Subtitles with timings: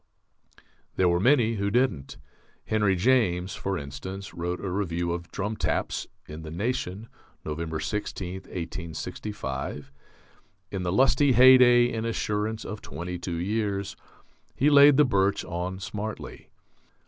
[0.95, 2.17] There were many who didn't.
[2.65, 7.07] Henry James, for instance, wrote a review of "Drum Taps" in the Nation,
[7.45, 9.91] November 16, 1865.
[10.71, 13.95] In the lusty heyday and assurance of twenty two years,
[14.55, 16.49] he laid the birch on smartly.